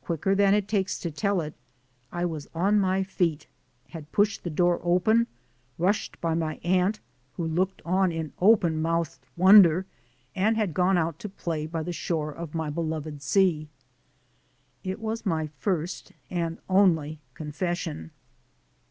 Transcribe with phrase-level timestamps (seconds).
[0.00, 1.52] Quicker than it takes to tell it,
[2.10, 3.46] I was on my feet,
[3.90, 5.26] had pushed the door open,
[5.76, 6.98] rushed by my aunt,
[7.34, 9.84] who looked on in open mouthed wonder,
[10.34, 12.32] and THE CALL OF THE SEA 45 had gone out to play by the shore
[12.32, 13.68] of my beloved sea.
[14.82, 18.12] It was my first and only confession.